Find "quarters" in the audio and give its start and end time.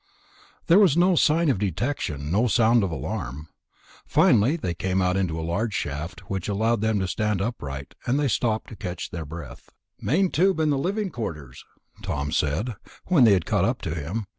11.11-11.63